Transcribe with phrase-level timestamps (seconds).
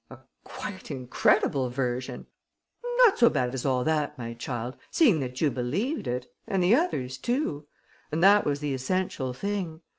[0.09, 2.25] "A quite incredible version!"
[3.05, 6.25] "Not so bad as all that, my child, seeing that you believed it...
[6.47, 7.67] and the others too.
[8.11, 9.81] And that was the essential thing.